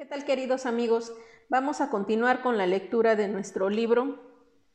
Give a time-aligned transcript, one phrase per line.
[0.00, 1.12] ¿Qué tal queridos amigos?
[1.50, 4.18] Vamos a continuar con la lectura de nuestro libro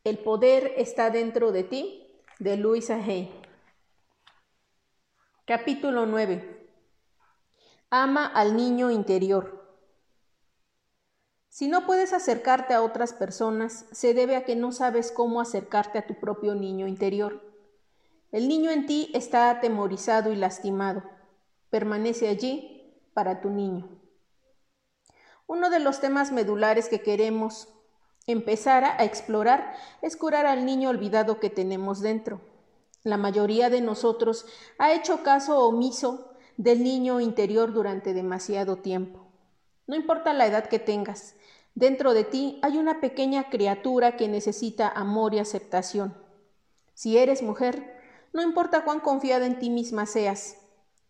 [0.03, 3.33] El poder está dentro de ti de Luisa Hay.
[5.45, 6.69] Capítulo 9.
[7.89, 9.81] Ama al niño interior.
[11.49, 15.97] Si no puedes acercarte a otras personas, se debe a que no sabes cómo acercarte
[15.97, 17.41] a tu propio niño interior.
[18.31, 21.01] El niño en ti está atemorizado y lastimado.
[21.71, 24.04] Permanece allí para tu niño.
[25.47, 27.67] Uno de los temas medulares que queremos
[28.25, 32.41] empezar a explorar es curar al niño olvidado que tenemos dentro.
[33.03, 34.47] La mayoría de nosotros
[34.79, 39.27] ha hecho caso omiso del niño interior durante demasiado tiempo.
[39.85, 41.35] No importa la edad que tengas,
[41.75, 46.17] dentro de ti hay una pequeña criatura que necesita amor y aceptación.
[46.95, 47.95] Si eres mujer,
[48.33, 50.57] no importa cuán confiada en ti misma seas,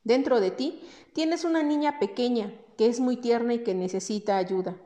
[0.03, 0.81] dentro de ti
[1.13, 4.77] tienes una niña pequeña que es muy tierna y que necesita ayuda.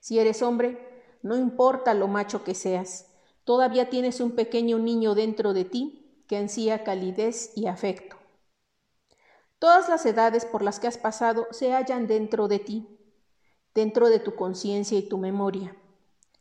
[0.00, 0.78] Si eres hombre,
[1.22, 3.06] no importa lo macho que seas,
[3.44, 8.16] todavía tienes un pequeño niño dentro de ti que ansía calidez y afecto.
[9.58, 12.98] Todas las edades por las que has pasado se hallan dentro de ti,
[13.74, 15.76] dentro de tu conciencia y tu memoria.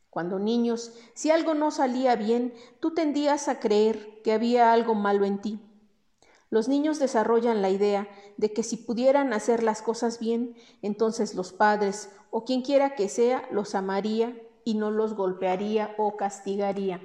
[0.09, 5.23] Cuando niños, si algo no salía bien, tú tendías a creer que había algo malo
[5.23, 5.59] en ti
[6.51, 8.07] los niños desarrollan la idea
[8.37, 13.09] de que si pudieran hacer las cosas bien, entonces los padres o quien quiera que
[13.09, 17.01] sea los amaría y no los golpearía o castigaría.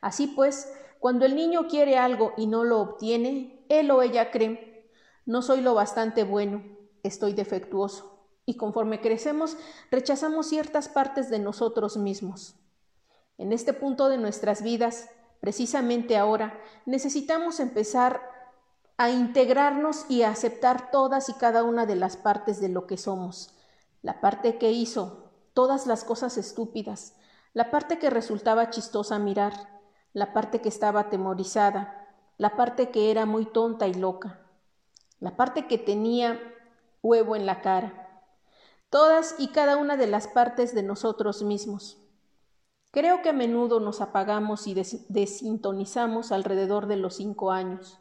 [0.00, 4.90] Así pues, cuando el niño quiere algo y no lo obtiene, él o ella cree,
[5.24, 6.64] no soy lo bastante bueno,
[7.04, 8.10] estoy defectuoso.
[8.44, 9.56] Y conforme crecemos,
[9.90, 12.56] rechazamos ciertas partes de nosotros mismos.
[13.38, 15.08] En este punto de nuestras vidas,
[15.40, 16.58] Precisamente ahora.
[16.86, 18.20] Necesitamos empezar
[18.96, 22.96] a integrarnos y a aceptar todas y cada una de las partes de lo que
[22.96, 23.54] somos.
[24.02, 27.14] La parte que hizo todas las cosas estúpidas,
[27.52, 29.52] la parte que resultaba chistosa mirar,
[30.12, 34.40] la parte que estaba atemorizada, la parte que era muy tonta y loca,
[35.20, 36.40] la parte que tenía
[37.02, 38.22] huevo en la cara,
[38.90, 42.03] todas y cada una de las partes de nosotros mismos.
[42.94, 44.74] Creo que a menudo nos apagamos y
[45.08, 47.98] desintonizamos alrededor de los cinco años.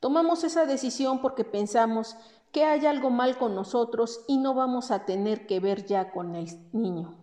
[0.00, 2.16] Tomamos esa decisión porque pensamos
[2.50, 6.36] que hay algo mal con nosotros y no vamos a tener que ver ya con
[6.36, 7.14] el niño.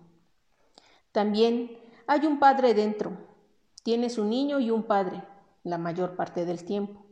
[1.11, 1.75] También
[2.05, 3.13] hay un padre dentro.
[3.81, 5.23] Tienes un niño y un padre,
[5.63, 7.03] la mayor parte del tiempo.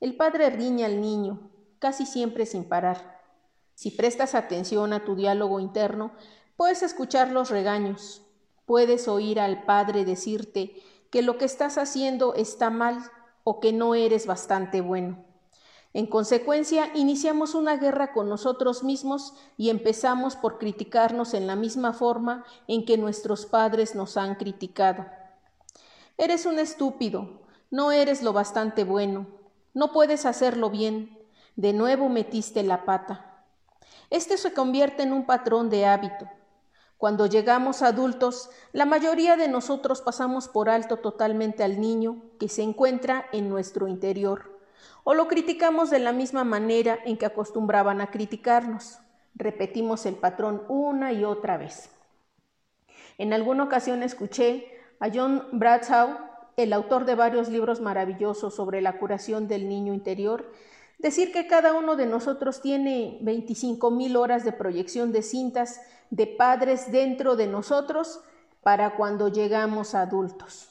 [0.00, 1.40] El padre riña al niño,
[1.78, 3.22] casi siempre sin parar.
[3.76, 6.12] Si prestas atención a tu diálogo interno,
[6.54, 8.20] puedes escuchar los regaños,
[8.66, 12.98] Puedes oír al Padre decirte que lo que estás haciendo está mal
[13.44, 15.24] o que no eres bastante bueno.
[15.94, 21.92] En consecuencia, iniciamos una guerra con nosotros mismos y empezamos por criticarnos en la misma
[21.92, 25.04] forma en que nuestros padres nos han criticado.
[26.16, 29.26] Eres un estúpido, no eres lo bastante bueno,
[29.74, 31.18] no puedes hacerlo bien,
[31.56, 33.44] de nuevo metiste la pata.
[34.08, 36.26] Este se convierte en un patrón de hábito.
[37.02, 42.62] Cuando llegamos adultos, la mayoría de nosotros pasamos por alto totalmente al niño que se
[42.62, 44.56] encuentra en nuestro interior,
[45.02, 49.00] o lo criticamos de la misma manera en que acostumbraban a criticarnos.
[49.34, 51.90] Repetimos el patrón una y otra vez.
[53.18, 54.68] En alguna ocasión escuché
[55.00, 56.18] a John Bradshaw,
[56.56, 60.52] el autor de varios libros maravillosos sobre la curación del niño interior,
[61.02, 65.80] decir que cada uno de nosotros tiene 25 mil horas de proyección de cintas
[66.10, 68.20] de padres dentro de nosotros
[68.62, 70.68] para cuando llegamos adultos.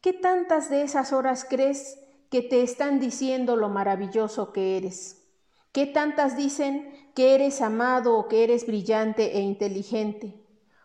[0.00, 5.22] ¿Qué tantas de esas horas crees que te están diciendo lo maravilloso que eres?
[5.70, 10.34] ¿Qué tantas dicen que eres amado o que eres brillante e inteligente?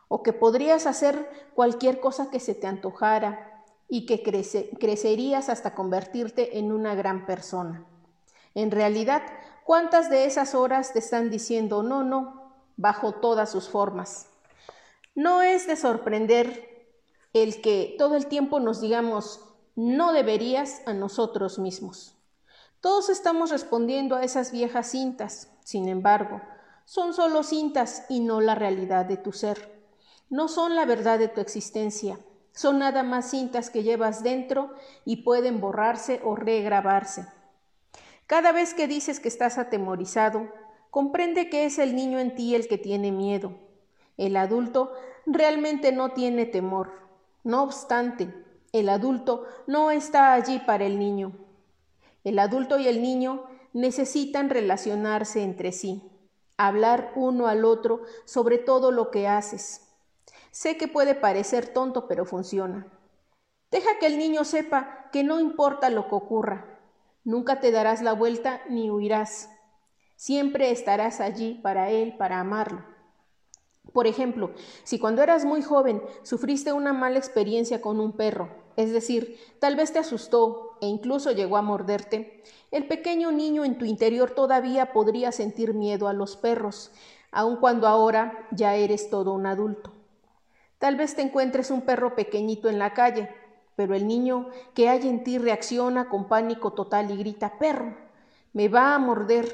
[0.08, 4.22] ¿O que podrías hacer cualquier cosa que se te antojara y que
[4.80, 7.86] crecerías hasta convertirte en una gran persona?
[8.58, 9.22] En realidad,
[9.64, 14.30] ¿cuántas de esas horas te están diciendo no, no, bajo todas sus formas.
[15.14, 16.90] No es de sorprender
[17.34, 19.42] el que todo el tiempo nos digamos
[19.76, 22.16] no deberías a nosotros mismos.
[22.82, 26.42] Todos estamos respondiendo a esas viejas cintas, sin embargo,
[26.86, 29.86] son solo cintas y no la realidad de tu ser.
[30.32, 32.18] No son la verdad de tu existencia,
[32.54, 34.74] son nada más cintas que llevas dentro
[35.06, 37.37] y pueden borrarse o regrabarse.
[38.28, 40.52] Cada vez que dices que estás atemorizado,
[40.90, 43.54] Comprende que es el niño en ti el que tiene miedo.
[44.18, 44.94] El adulto
[45.26, 46.92] realmente no tiene temor.
[47.44, 48.34] No obstante,
[48.72, 51.34] el adulto no está allí para el niño.
[52.24, 53.44] El adulto y el niño
[53.74, 56.02] necesitan relacionarse entre sí.
[56.60, 59.94] hablar uno al otro sobre todo lo que haces.
[60.50, 62.88] Sé que puede parecer tonto, pero funciona.
[63.70, 66.77] Deja que el niño sepa que no importa lo que ocurra,
[67.28, 69.50] nunca te darás la vuelta ni huirás.
[70.16, 72.86] Siempre estarás allí para él, para amarlo.
[73.92, 74.52] Por ejemplo,
[74.84, 79.76] si cuando eras muy joven sufriste una mala experiencia con un perro, es decir, tal
[79.76, 84.94] vez te asustó e incluso llegó a morderte, el pequeño niño en tu interior todavía
[84.94, 86.92] podría sentir miedo a los perros,
[87.32, 89.92] aun cuando ahora ya eres todo un adulto.
[90.80, 93.30] Tal vez te encuentres un perro pequeñito en la calle,
[93.78, 97.96] pero el niño que hay en ti reacciona con pánico total y grita, perro,
[98.52, 99.48] me va a morder.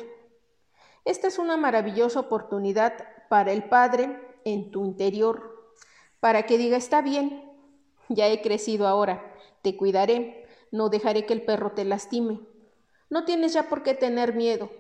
[1.04, 2.94] Esta es una maravillosa oportunidad
[3.28, 5.74] para el Padre en tu interior,
[6.22, 7.52] para que diga, está bien,
[8.08, 12.40] ya he crecido ahora, te cuidaré, no dejaré que el perro te lastime.
[13.10, 14.72] No tienes ya por qué tener miedo.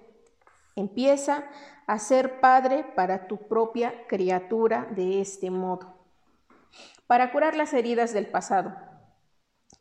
[0.78, 1.44] Empieza
[1.86, 5.94] a ser padre para tu propia criatura de este modo.
[7.08, 8.93] Para curar las heridas del pasado.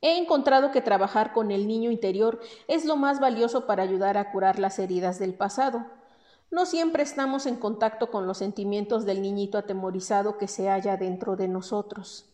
[0.02, 4.32] He encontrado que trabajar con el niño interior es lo más valioso para ayudar a
[4.32, 5.86] curar las heridas del pasado.
[6.50, 11.36] No siempre estamos en contacto con los sentimientos del niñito atemorizado que se halla dentro
[11.36, 12.26] de nosotros.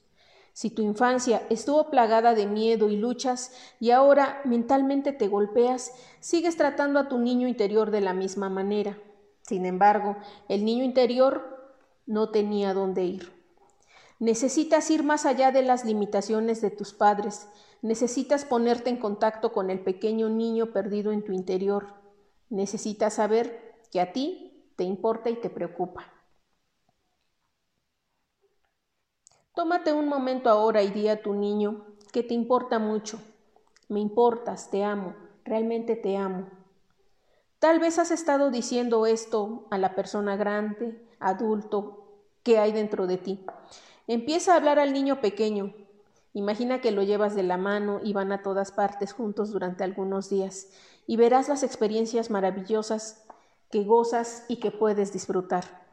[0.54, 6.56] Si tu infancia estuvo plagada de miedo y luchas y ahora mentalmente te golpeas, sigues
[6.56, 8.98] tratando a tu niño interior de la misma manera.
[9.42, 10.16] Sin embargo,
[10.48, 11.76] el niño interior
[12.06, 13.37] no tenía dónde ir.
[14.18, 17.48] Necesitas ir más allá de las limitaciones de tus padres.
[17.82, 21.94] Necesitas ponerte en contacto con el pequeño niño perdido en tu interior.
[22.50, 26.12] Necesitas saber que a ti te importa y te preocupa.
[29.54, 33.20] Tómate un momento ahora y di a tu niño que te importa mucho.
[33.88, 36.48] Me importas, te amo, realmente te amo.
[37.58, 43.18] Tal vez has estado diciendo esto a la persona grande, adulto, que hay dentro de
[43.18, 43.44] ti.
[44.08, 45.72] Empieza a hablar al niño pequeño.
[46.32, 50.28] Imagina que lo llevas de la mano y van a todas partes juntos durante algunos
[50.28, 50.66] días
[51.06, 53.24] y verás las experiencias maravillosas
[53.70, 55.86] que gozas y que puedes disfrutar.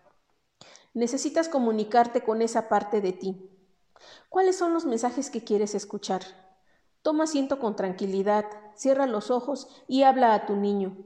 [0.94, 3.51] Necesitas comunicarte con esa parte de ti,
[4.29, 6.21] ¿Cuáles son los mensajes que quieres escuchar?
[7.01, 8.45] Toma asiento con tranquilidad,
[8.75, 10.97] cierra los ojos y habla a tu niño.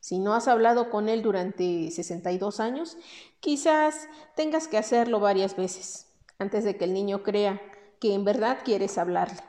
[0.00, 2.96] Si no has hablado con él durante 62 años,
[3.40, 7.60] quizás tengas que hacerlo varias veces antes de que el niño crea
[8.00, 9.40] que en verdad quieres hablarle.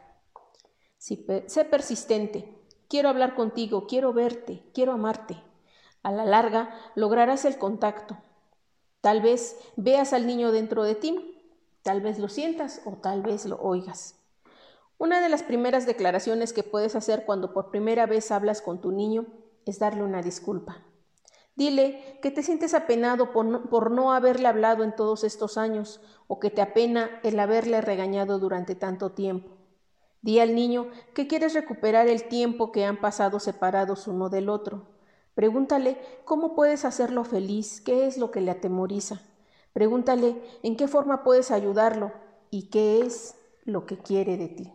[0.98, 5.42] Sé persistente, quiero hablar contigo, quiero verte, quiero amarte.
[6.04, 8.18] A la larga lograrás el contacto.
[9.02, 11.36] Tal vez veas al niño dentro de ti
[11.86, 14.16] Tal vez lo sientas o tal vez lo oigas.
[14.98, 18.92] Una de las primeras declaraciones que puedes hacer cuando por primera vez hablas con tu
[18.92, 19.28] niño
[19.68, 20.84] es darle una disculpa.
[21.56, 26.50] Dile que te sientes apenado por no, haberle hablado en todos estos años o que
[26.50, 29.52] te apena el haberle regañado durante tanto tiempo.
[30.22, 34.88] Di al niño que quieres recuperar el tiempo que han pasado separados uno del otro.
[35.34, 39.22] Pregúntale cómo puedes hacerlo feliz, qué es lo que le atemoriza.
[39.72, 42.12] Pregúntale en qué forma puedes ayudarlo
[42.50, 44.74] y qué es lo que quiere de ti.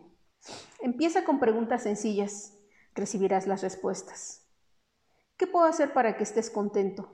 [0.79, 2.53] Empieza con preguntas sencillas,
[2.95, 4.40] recibirás las respuestas.
[5.41, 7.09] ¿Qué puedo hacer para que estés contento?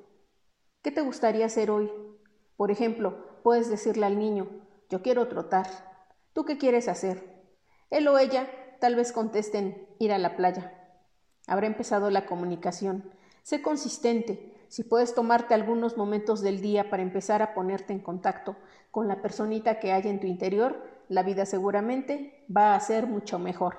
[0.81, 1.89] ¿Qué te gustaría hacer hoy?
[2.57, 4.49] Por ejemplo, puedes decirle al niño,
[4.89, 5.65] yo quiero trotar.
[6.33, 7.23] ¿Tú qué quieres hacer?
[7.89, 8.49] Él o ella
[8.81, 10.73] tal vez contesten ir a la playa.
[11.47, 13.09] Habrá empezado la comunicación.
[13.43, 18.57] Sé consistente, si puedes tomarte algunos momentos del día para empezar a ponerte en contacto
[18.91, 23.39] con la personita que hay en tu interior, la vida seguramente va a ser mucho
[23.39, 23.77] mejor.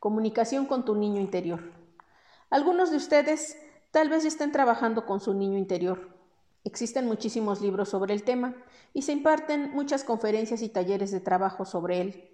[0.00, 1.83] Comunicación con tu niño interior.
[2.54, 3.58] Algunos de ustedes
[3.90, 6.10] tal vez estén trabajando con su niño interior.
[6.62, 8.54] Existen muchísimos libros sobre el tema
[8.92, 12.30] y se imparten muchas conferencias y talleres de trabajo sobre él.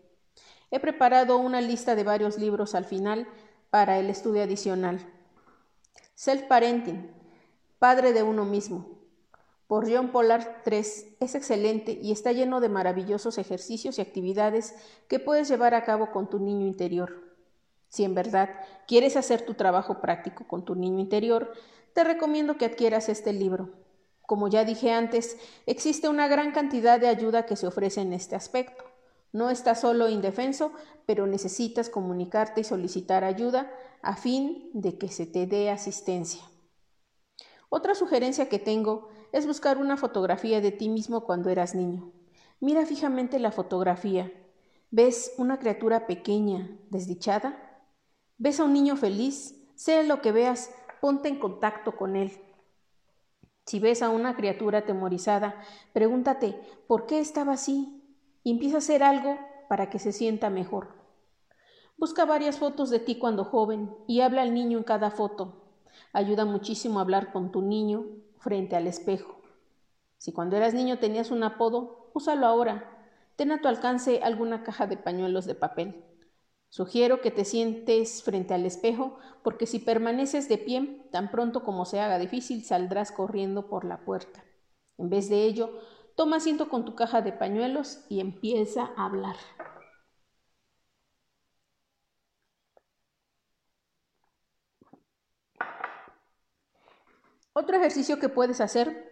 [0.70, 3.28] He preparado una lista de varios libros al final
[3.70, 5.00] para el estudio adicional.
[6.16, 7.10] Self-Parenting,
[7.78, 8.98] Padre de uno mismo,
[9.68, 14.74] por John Pollard III, es excelente y está lleno de maravillosos ejercicios y actividades
[15.08, 17.29] que puedes llevar a cabo con tu niño interior.
[17.90, 18.48] Si en verdad
[18.86, 21.52] quieres hacer tu trabajo práctico con tu niño interior,
[21.92, 23.70] te recomiendo que adquieras este libro.
[24.26, 28.36] Como ya dije antes, existe una gran cantidad de ayuda que se ofrece en este
[28.36, 28.84] aspecto.
[29.32, 30.72] No estás solo indefenso,
[31.04, 36.42] pero necesitas comunicarte y solicitar ayuda a fin de que se te dé asistencia.
[37.70, 42.12] Otra sugerencia que tengo es buscar una fotografía de ti mismo cuando eras niño.
[42.60, 44.32] Mira fijamente la fotografía.
[44.92, 47.69] ¿Ves una criatura pequeña, desdichada?
[48.42, 49.54] ¿Ves a un niño feliz?
[49.74, 52.32] Sea lo que veas, ponte en contacto con él.
[53.66, 55.60] Si ves a una criatura atemorizada,
[55.92, 58.02] pregúntate ¿por qué estaba así?
[58.42, 60.88] y empieza a hacer algo para que se sienta mejor.
[61.98, 65.62] Busca varias fotos de ti cuando joven y habla al niño en cada foto.
[66.14, 68.06] Ayuda muchísimo a hablar con tu niño
[68.38, 69.36] frente al espejo.
[70.16, 73.06] Si cuando eras niño tenías un apodo, úsalo ahora.
[73.36, 76.09] Ten a tu alcance alguna caja de pañuelos de papel.
[76.70, 81.84] Sugiero que te sientes frente al espejo porque si permaneces de pie, tan pronto como
[81.84, 84.44] se haga difícil, saldrás corriendo por la puerta.
[84.96, 85.80] En vez de ello,
[86.14, 89.34] toma asiento con tu caja de pañuelos y empieza a hablar.
[97.52, 99.10] Otro ejercicio que puedes hacer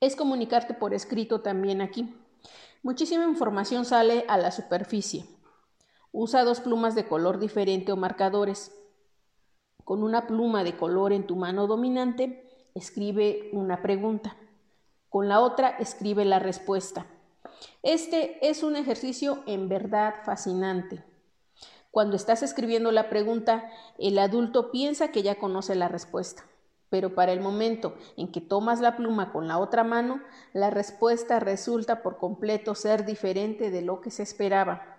[0.00, 2.16] es comunicarte por escrito también aquí.
[2.82, 5.37] Muchísima información sale a la superficie.
[6.12, 8.74] Usa dos plumas de color diferente o marcadores.
[9.84, 14.36] Con una pluma de color en tu mano dominante, escribe una pregunta.
[15.10, 17.06] Con la otra, escribe la respuesta.
[17.82, 21.04] Este es un ejercicio en verdad fascinante.
[21.90, 26.44] Cuando estás escribiendo la pregunta, el adulto piensa que ya conoce la respuesta,
[26.90, 30.22] pero para el momento en que tomas la pluma con la otra mano,
[30.52, 34.97] la respuesta resulta por completo ser diferente de lo que se esperaba.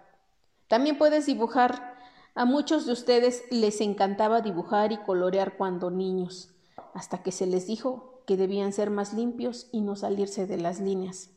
[0.70, 1.98] También puedes dibujar.
[2.36, 6.56] A muchos de ustedes les encantaba dibujar y colorear cuando niños,
[6.94, 10.80] hasta que se les dijo que debían ser más limpios y no salirse de las
[10.80, 11.32] líneas.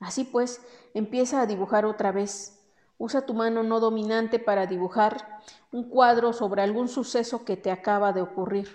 [0.00, 0.60] Así pues,
[0.92, 2.60] empieza a dibujar otra vez.
[2.98, 8.12] Usa tu mano no dominante para dibujar un cuadro sobre algún suceso que te acaba
[8.12, 8.68] de ocurrir.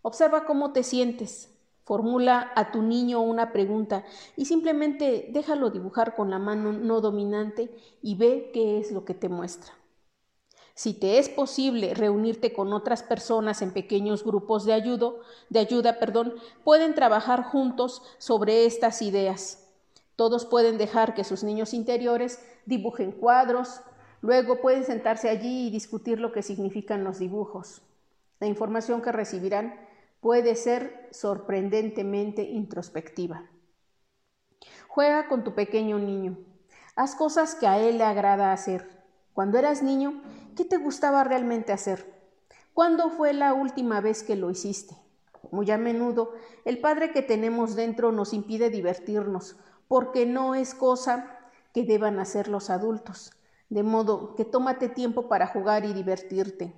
[0.00, 1.57] Observa cómo te sientes.
[1.88, 4.04] Formula a tu niño una pregunta
[4.36, 9.14] y simplemente déjalo dibujar con la mano no dominante y ve qué es lo que
[9.14, 9.72] te muestra.
[10.74, 15.12] Si te es posible reunirte con otras personas en pequeños grupos de ayuda,
[15.48, 19.66] de ayuda, perdón, pueden trabajar juntos sobre estas ideas.
[20.14, 23.80] Todos pueden dejar que sus niños interiores dibujen cuadros,
[24.20, 27.80] luego pueden sentarse allí y discutir lo que significan los dibujos.
[28.40, 29.87] La información que recibirán
[30.20, 33.48] puede ser sorprendentemente introspectiva.
[34.88, 36.38] Juega con tu pequeño niño.
[36.96, 38.88] Haz cosas que a él le agrada hacer.
[39.32, 40.22] Cuando eras niño,
[40.56, 42.12] ¿qué te gustaba realmente hacer?
[42.74, 44.96] ¿Cuándo fue la última vez que lo hiciste?
[45.52, 46.32] Muy a menudo,
[46.64, 49.56] el padre que tenemos dentro nos impide divertirnos,
[49.86, 51.38] porque no es cosa
[51.72, 53.32] que deban hacer los adultos.
[53.68, 56.74] De modo que tómate tiempo para jugar y divertirte.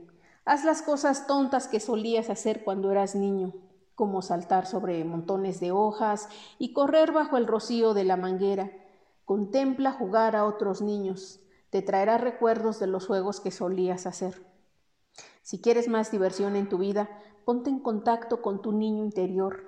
[0.50, 3.54] Haz las cosas tontas que solías hacer cuando eras niño,
[3.94, 6.28] como saltar sobre montones de hojas
[6.58, 8.68] y correr bajo el rocío de la manguera.
[9.24, 11.38] Contempla jugar a otros niños.
[11.70, 14.44] Te traerá recuerdos de los juegos que solías hacer.
[15.42, 17.08] Si quieres más diversión en tu vida,
[17.44, 19.62] ponte en contacto con tu niño interior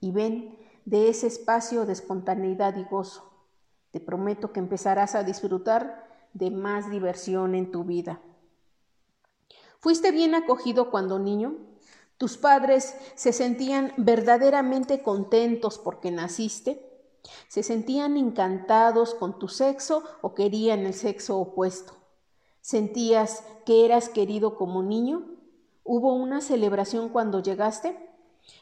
[0.00, 3.22] y ven de ese espacio de espontaneidad y gozo.
[3.92, 8.20] Te prometo que empezarás a disfrutar de más diversión en tu vida.
[9.80, 11.56] ¿Fuiste bien acogido cuando niño?
[12.16, 16.84] ¿Tus padres se sentían verdaderamente contentos porque naciste?
[17.46, 21.92] ¿Se sentían encantados con tu sexo o querían el sexo opuesto?
[22.60, 25.26] ¿Sentías que eras querido como niño?
[25.84, 27.96] ¿Hubo una celebración cuando llegaste?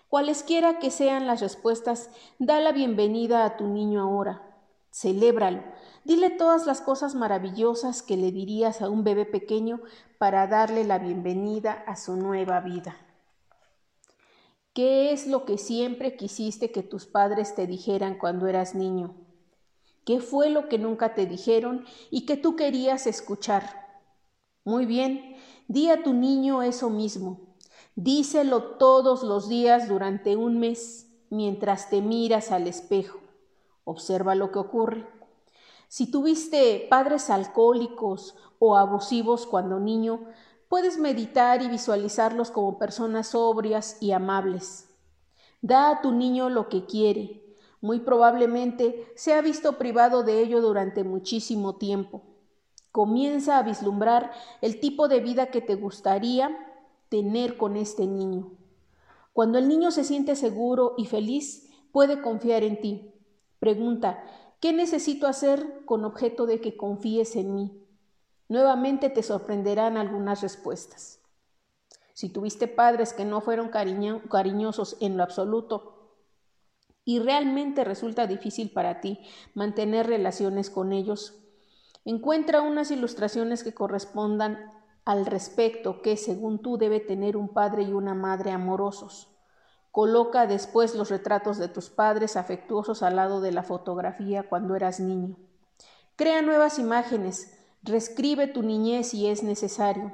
[0.08, 4.42] Cualesquiera que sean las respuestas, da la bienvenida a tu niño ahora.
[4.92, 5.62] Celébralo.
[6.06, 9.80] Dile todas las cosas maravillosas que le dirías a un bebé pequeño
[10.18, 12.96] para darle la bienvenida a su nueva vida.
[14.72, 19.16] ¿Qué es lo que siempre quisiste que tus padres te dijeran cuando eras niño?
[20.04, 23.64] ¿Qué fue lo que nunca te dijeron y que tú querías escuchar?
[24.64, 25.34] Muy bien,
[25.66, 27.56] di a tu niño eso mismo.
[27.96, 33.18] Díselo todos los días durante un mes mientras te miras al espejo.
[33.82, 35.15] Observa lo que ocurre.
[35.88, 40.26] Si tuviste padres alcohólicos o abusivos cuando niño,
[40.68, 44.88] puedes meditar y visualizarlos como personas sobrias y amables.
[45.62, 47.56] Da a tu niño lo que quiere.
[47.80, 52.22] Muy probablemente se ha visto privado de ello durante muchísimo tiempo.
[52.90, 56.56] Comienza a vislumbrar el tipo de vida que te gustaría
[57.08, 58.52] tener con este niño.
[59.32, 63.12] Cuando el niño se siente seguro y feliz, puede confiar en ti.
[63.58, 64.24] Pregunta,
[64.66, 67.86] ¿qué necesito hacer con objeto de que confíes en mí?
[68.48, 71.20] Nuevamente te sorprenderán algunas respuestas.
[72.14, 76.16] Si tuviste padres que no fueron cariñosos en lo absoluto
[77.04, 79.20] y realmente resulta difícil para ti
[79.54, 81.38] mantener relaciones con ellos,
[82.04, 84.72] encuentra unas ilustraciones que correspondan
[85.04, 89.28] al respecto que, según tú, debe tener un padre y una madre amorosos.
[89.96, 95.00] Coloca después los retratos de tus padres afectuosos al lado de la fotografía cuando eras
[95.00, 95.36] niño.
[96.16, 100.12] Crea nuevas imágenes, reescribe tu niñez si es necesario.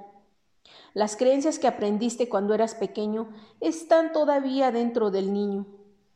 [0.95, 5.67] Las creencias que aprendiste cuando eras pequeño están todavía dentro del niño.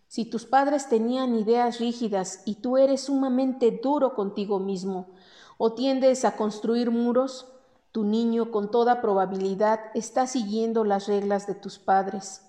[0.07, 5.09] Si tus padres tenían ideas rígidas y tú eres sumamente duro contigo mismo,
[5.59, 7.53] o tiendes a construir muros,
[7.91, 12.47] tu niño con toda probabilidad está siguiendo las reglas de tus padres.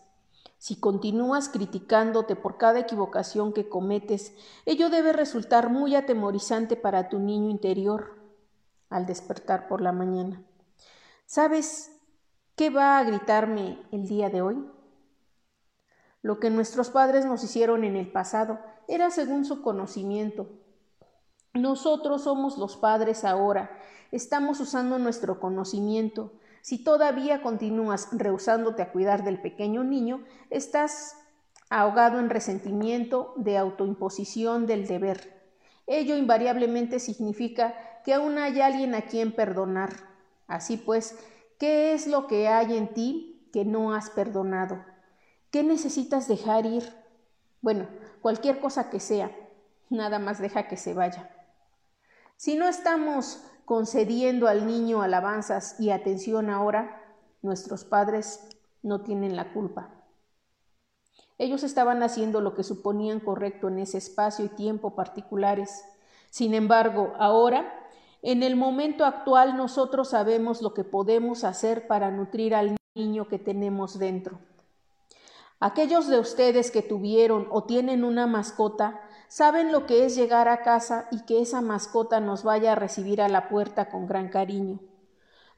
[0.58, 4.34] Si continúas criticándote por cada equivocación que cometes,
[4.66, 8.18] ello debe resultar muy atemorizante para tu niño interior
[8.90, 10.44] al despertar por la mañana.
[11.26, 11.92] ¿Sabes
[12.56, 14.66] qué va a gritarme el día de hoy?
[16.22, 20.50] Lo que nuestros padres nos hicieron en el pasado era según su conocimiento.
[21.54, 23.72] Nosotros somos los padres ahora,
[24.12, 31.16] estamos usando nuestro conocimiento, si todavía continúas rehusándote a cuidar del pequeño niño, estás
[31.70, 35.38] ahogado en resentimiento de autoimposición del deber.
[35.86, 39.94] Ello invariablemente significa que aún hay alguien a quien perdonar.
[40.48, 41.18] Así pues,
[41.60, 44.84] ¿qué es lo que hay en ti que no has perdonado?
[45.52, 46.84] ¿Qué necesitas dejar ir?
[47.62, 47.88] Bueno,
[48.22, 49.32] cualquier cosa que sea,
[49.90, 51.30] nada más deja que se vaya.
[52.36, 57.04] Si no estamos concediendo al niño alabanzas y atención ahora,
[57.42, 58.48] nuestros padres
[58.82, 59.90] no tienen la culpa.
[61.38, 65.84] Ellos estaban haciendo lo que suponían correcto en ese espacio y tiempo particulares.
[66.30, 67.74] Sin embargo, ahora,
[68.22, 73.38] en el momento actual, nosotros sabemos lo que podemos hacer para nutrir al niño que
[73.38, 74.40] tenemos dentro.
[75.60, 80.62] Aquellos de ustedes que tuvieron o tienen una mascota saben lo que es llegar a
[80.62, 84.80] casa y que esa mascota nos vaya a recibir a la puerta con gran cariño.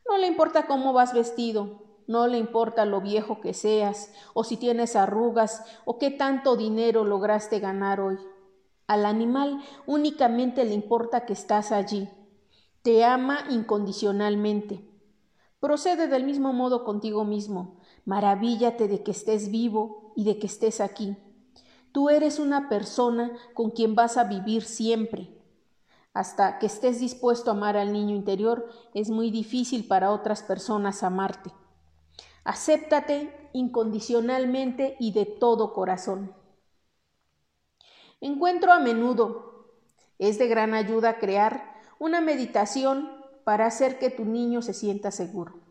[0.07, 4.57] No le importa cómo vas vestido, no le importa lo viejo que seas, o si
[4.57, 8.17] tienes arrugas, o qué tanto dinero lograste ganar hoy.
[8.88, 12.10] Al animal únicamente le importa que estás allí.
[12.82, 14.89] Te ama incondicionalmente.
[15.60, 17.77] Procede del mismo modo contigo mismo.
[18.05, 21.15] Maravíllate de que estés vivo y de que estés aquí.
[21.91, 25.30] Tú eres una persona con quien vas a vivir siempre.
[26.13, 31.04] Hasta que estés dispuesto a amar al niño interior, es muy difícil para otras personas
[31.04, 31.52] amarte.
[32.43, 36.36] Acéptate incondicionalmente y de todo corazón.
[38.21, 39.47] Encuentro a menudo.
[40.17, 43.10] Es de gran ayuda crear una meditación
[43.45, 45.62] para hacer que tu niño se sienta seguro.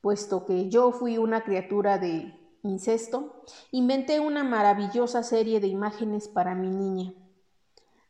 [0.00, 6.54] Puesto que yo fui una criatura de incesto, inventé una maravillosa serie de imágenes para
[6.54, 7.12] mi niña.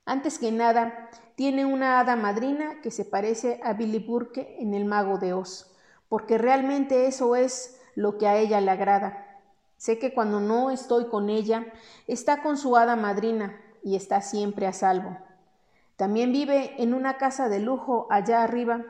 [0.05, 4.85] Antes que nada, tiene una hada madrina que se parece a Billy Burke en El
[4.85, 5.71] Mago de Oz,
[6.09, 9.41] porque realmente eso es lo que a ella le agrada.
[9.77, 11.67] Sé que cuando no estoy con ella,
[12.07, 15.17] está con su hada madrina y está siempre a salvo.
[15.97, 18.85] También vive en una casa de lujo allá arriba,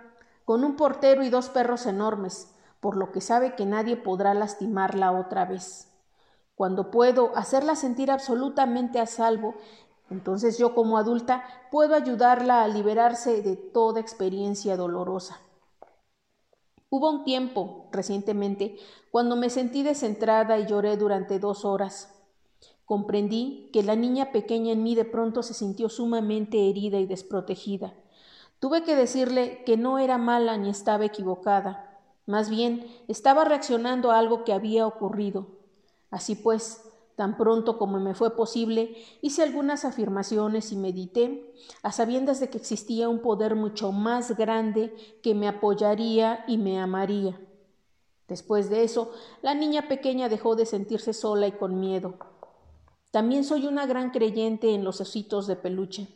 [0.45, 5.13] con un portero y dos perros enormes, por lo que sabe que nadie podrá lastimarla
[5.13, 5.89] otra vez.
[6.55, 9.55] Cuando puedo hacerla sentir absolutamente a salvo,
[10.11, 15.41] entonces yo como adulta puedo ayudarla a liberarse de toda experiencia dolorosa.
[16.91, 18.77] Hubo un tiempo, recientemente,
[19.13, 22.13] cuando me sentí descentrada y lloré durante dos horas.
[22.85, 27.95] Comprendí que la niña pequeña en mí de pronto se sintió sumamente herida y desprotegida.
[28.59, 31.90] Tuve que decirle que no era mala ni estaba equivocada,
[32.31, 35.49] más bien, estaba reaccionando a algo que había ocurrido.
[36.11, 36.83] Así pues,
[37.17, 42.59] tan pronto como me fue posible, hice algunas afirmaciones y medité, a sabiendas de que
[42.59, 47.39] existía un poder mucho más grande que me apoyaría y me amaría.
[48.29, 49.11] Después de eso,
[49.43, 52.15] la niña pequeña dejó de sentirse sola y con miedo.
[53.11, 56.07] También soy una gran creyente en los ositos de peluche.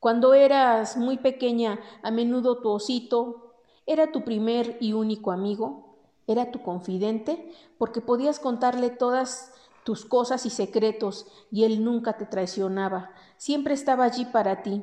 [0.00, 3.47] Cuando eras muy pequeña, a menudo tu osito
[3.88, 5.96] ¿Era tu primer y único amigo?
[6.26, 7.50] ¿Era tu confidente?
[7.78, 9.50] Porque podías contarle todas
[9.82, 14.82] tus cosas y secretos y él nunca te traicionaba, siempre estaba allí para ti.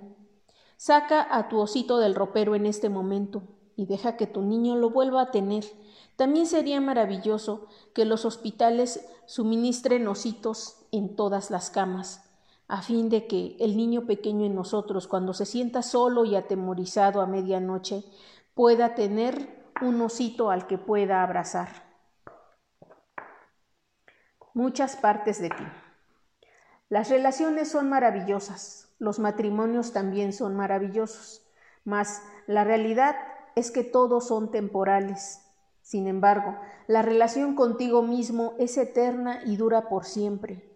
[0.78, 3.44] Saca a tu osito del ropero en este momento
[3.76, 5.66] y deja que tu niño lo vuelva a tener.
[6.16, 12.28] También sería maravilloso que los hospitales suministren ositos en todas las camas,
[12.68, 17.22] a fin de que el niño pequeño en nosotros, cuando se sienta solo y atemorizado
[17.22, 18.04] a medianoche,
[18.56, 21.70] pueda tener un osito al que pueda abrazar.
[24.54, 25.68] Muchas partes de ti.
[26.88, 31.46] Las relaciones son maravillosas, los matrimonios también son maravillosos,
[31.84, 33.16] mas la realidad
[33.56, 35.42] es que todos son temporales.
[35.82, 40.72] Sin embargo, la relación contigo mismo es eterna y dura por siempre.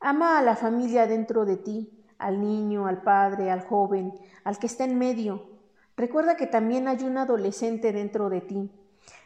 [0.00, 4.66] Ama a la familia dentro de ti, al niño, al padre, al joven, al que
[4.66, 5.51] está en medio.
[5.96, 8.70] Recuerda que también hay un adolescente dentro de ti.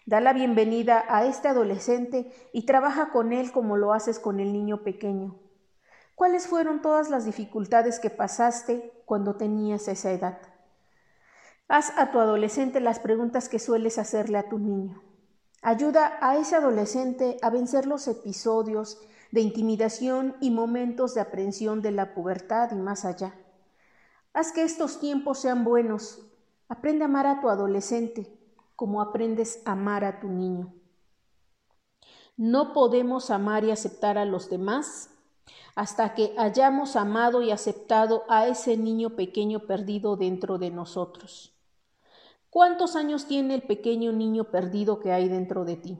[0.04, 4.52] Da la bienvenida a este adolescente y trabaja con él como lo haces con el
[4.52, 5.38] niño pequeño.
[6.14, 10.38] ¿Cuáles fueron todas las dificultades que pasaste cuando tenías esa edad?
[11.68, 15.02] Haz a tu adolescente las preguntas que sueles hacerle a tu niño.
[15.62, 19.00] Ayuda a ese adolescente a vencer los episodios
[19.32, 23.34] de intimidación y momentos de aprensión de la pubertad y más allá.
[24.32, 26.25] Haz que estos tiempos sean buenos.
[26.68, 28.32] Aprende a amar a tu adolescente
[28.74, 30.74] como aprendes a amar a tu niño.
[32.36, 35.10] No podemos amar y aceptar a los demás
[35.74, 41.54] hasta que hayamos amado y aceptado a ese niño pequeño perdido dentro de nosotros.
[42.50, 45.98] ¿Cuántos años tiene el pequeño niño perdido que hay dentro de ti?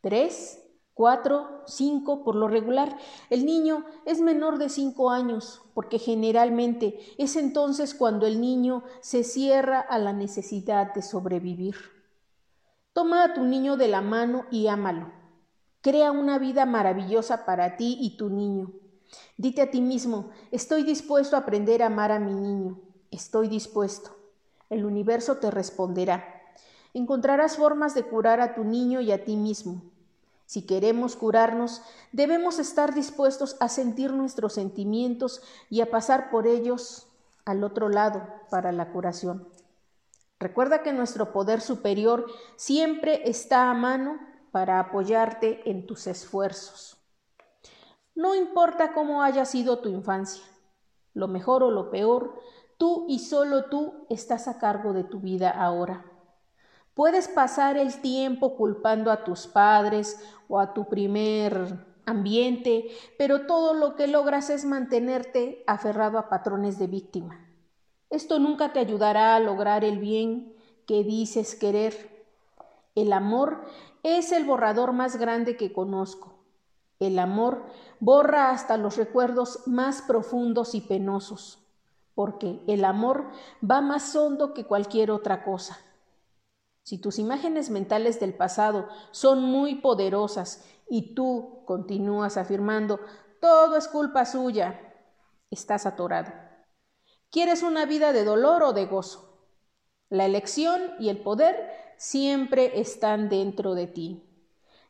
[0.00, 0.67] ¿Tres?
[0.98, 1.62] ¿Cuatro?
[1.64, 2.24] ¿Cinco?
[2.24, 2.98] Por lo regular,
[3.30, 9.22] el niño es menor de cinco años, porque generalmente es entonces cuando el niño se
[9.22, 11.76] cierra a la necesidad de sobrevivir.
[12.92, 15.12] Toma a tu niño de la mano y ámalo.
[15.82, 18.72] Crea una vida maravillosa para ti y tu niño.
[19.36, 22.80] Dite a ti mismo, estoy dispuesto a aprender a amar a mi niño.
[23.12, 24.16] Estoy dispuesto.
[24.68, 26.24] El universo te responderá.
[26.92, 29.92] Encontrarás formas de curar a tu niño y a ti mismo.
[30.48, 37.06] Si queremos curarnos, debemos estar dispuestos a sentir nuestros sentimientos y a pasar por ellos
[37.44, 39.46] al otro lado para la curación.
[40.40, 42.24] Recuerda que nuestro poder superior
[42.56, 44.18] siempre está a mano
[44.50, 46.96] para apoyarte en tus esfuerzos.
[48.14, 50.44] No importa cómo haya sido tu infancia,
[51.12, 52.40] lo mejor o lo peor,
[52.78, 56.06] tú y solo tú estás a cargo de tu vida ahora.
[56.98, 63.72] Puedes pasar el tiempo culpando a tus padres o a tu primer ambiente, pero todo
[63.72, 67.46] lo que logras es mantenerte aferrado a patrones de víctima.
[68.10, 70.52] Esto nunca te ayudará a lograr el bien
[70.88, 72.26] que dices querer.
[72.96, 73.64] El amor
[74.02, 76.34] es el borrador más grande que conozco.
[76.98, 77.62] El amor
[78.00, 81.64] borra hasta los recuerdos más profundos y penosos,
[82.16, 83.26] porque el amor
[83.62, 85.78] va más hondo que cualquier otra cosa.
[86.88, 92.98] Si tus imágenes mentales del pasado son muy poderosas y tú continúas afirmando
[93.42, 94.80] todo es culpa suya,
[95.50, 96.32] estás atorado.
[97.30, 99.50] ¿Quieres una vida de dolor o de gozo?
[100.08, 104.24] La elección y el poder siempre están dentro de ti.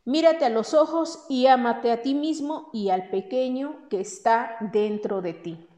[0.05, 5.21] Mírate a los ojos y ámate a ti mismo y al pequeño que está dentro
[5.21, 5.69] de ti.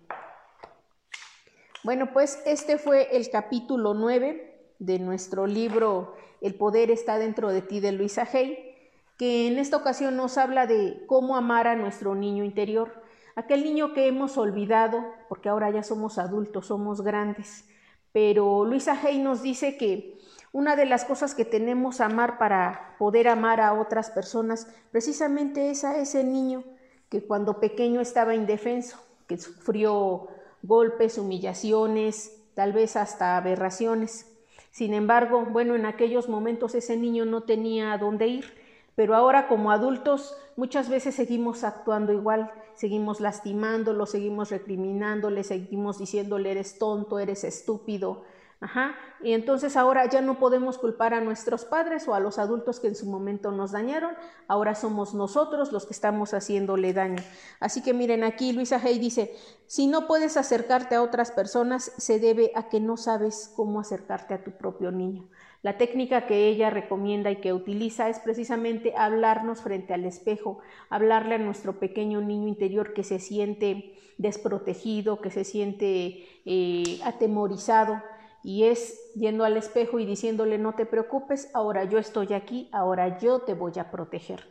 [1.83, 4.50] Bueno, pues este fue el capítulo 9
[4.81, 8.75] de nuestro libro El poder está dentro de ti de Luisa Hay,
[9.17, 13.03] que en esta ocasión nos habla de cómo amar a nuestro niño interior,
[13.37, 17.67] aquel niño que hemos olvidado, porque ahora ya somos adultos, somos grandes.
[18.13, 20.19] Pero Luisa Hay nos dice que
[20.53, 25.71] una de las cosas que tenemos a amar para poder amar a otras personas, precisamente
[25.71, 26.65] es a ese niño
[27.09, 30.29] que cuando pequeño estaba indefenso, que sufrió
[30.63, 34.30] golpes, humillaciones, tal vez hasta aberraciones.
[34.71, 38.55] Sin embargo, bueno, en aquellos momentos ese niño no tenía a dónde ir,
[38.95, 46.53] pero ahora como adultos muchas veces seguimos actuando igual, seguimos lastimándolo, seguimos recriminándole, seguimos diciéndole
[46.53, 48.25] eres tonto, eres estúpido,
[48.61, 48.95] Ajá.
[49.23, 52.89] Y entonces ahora ya no podemos culpar a nuestros padres o a los adultos que
[52.89, 54.15] en su momento nos dañaron,
[54.49, 57.23] ahora somos nosotros los que estamos haciéndole daño.
[57.59, 59.35] Así que miren aquí Luisa Hay dice,
[59.67, 64.35] si no puedes acercarte a otras personas, se debe a que no sabes cómo acercarte
[64.35, 65.29] a tu propio niño.
[65.63, 71.35] La técnica que ella recomienda y que utiliza es precisamente hablarnos frente al espejo, hablarle
[71.35, 78.03] a nuestro pequeño niño interior que se siente desprotegido, que se siente eh, atemorizado
[78.43, 83.19] y es yendo al espejo y diciéndole no te preocupes, ahora yo estoy aquí, ahora
[83.19, 84.45] yo te voy a proteger.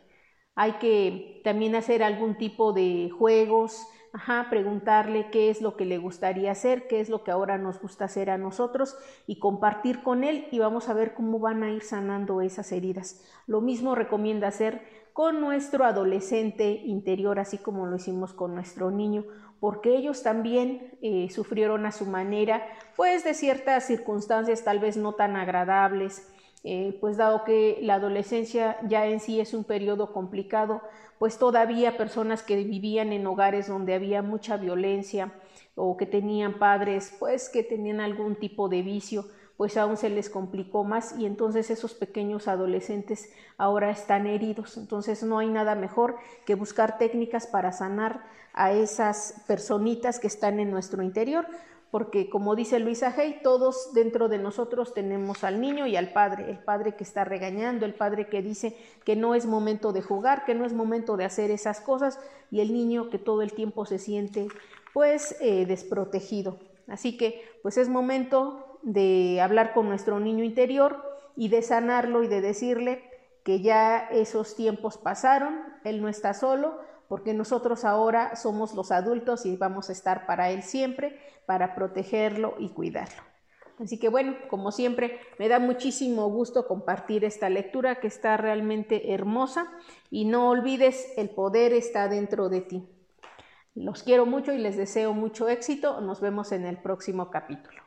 [0.54, 5.98] Hay que también hacer algún tipo de juegos, ajá, preguntarle qué es lo que le
[5.98, 8.96] gustaría hacer, qué es lo que ahora nos gusta hacer a nosotros
[9.26, 13.24] y compartir con él y vamos a ver cómo van a ir sanando esas heridas.
[13.46, 19.24] Lo mismo recomienda hacer con nuestro adolescente interior, así como lo hicimos con nuestro niño
[19.60, 25.12] porque ellos también eh, sufrieron a su manera, pues de ciertas circunstancias tal vez no
[25.12, 26.26] tan agradables,
[26.62, 30.82] eh, pues dado que la adolescencia ya en sí es un periodo complicado,
[31.18, 35.32] pues todavía personas que vivían en hogares donde había mucha violencia
[35.74, 39.26] o que tenían padres, pues que tenían algún tipo de vicio,
[39.60, 44.78] pues aún se les complicó más y entonces esos pequeños adolescentes ahora están heridos.
[44.78, 50.60] Entonces no hay nada mejor que buscar técnicas para sanar a esas personitas que están
[50.60, 51.46] en nuestro interior
[51.90, 56.48] porque como dice Luisa Hay, todos dentro de nosotros tenemos al niño y al padre,
[56.48, 60.46] el padre que está regañando, el padre que dice que no es momento de jugar,
[60.46, 62.18] que no es momento de hacer esas cosas,
[62.50, 64.48] y el niño que todo el tiempo se siente
[64.94, 66.58] pues eh, desprotegido.
[66.88, 71.02] Así que pues es momento de hablar con nuestro niño interior
[71.36, 73.04] y de sanarlo y de decirle
[73.44, 79.44] que ya esos tiempos pasaron, él no está solo, porque nosotros ahora somos los adultos
[79.46, 83.22] y vamos a estar para él siempre, para protegerlo y cuidarlo.
[83.82, 89.14] Así que bueno, como siempre, me da muchísimo gusto compartir esta lectura que está realmente
[89.14, 89.72] hermosa
[90.10, 92.88] y no olvides, el poder está dentro de ti.
[93.74, 96.00] Los quiero mucho y les deseo mucho éxito.
[96.02, 97.79] Nos vemos en el próximo capítulo.